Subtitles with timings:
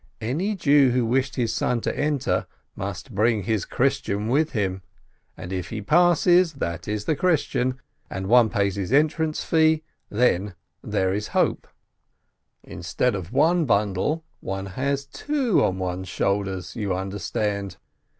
[0.19, 4.81] Any Jew who wished his son to enter must bring his Christian with him,
[5.37, 9.83] and if he passes, that is, the Chris tian, and one pays his entrance fee,
[10.09, 11.67] then there is hope.
[12.61, 17.77] 176 SHOLOM ALECHEM Instead of one bundle, one has two on one's shoulders, you understand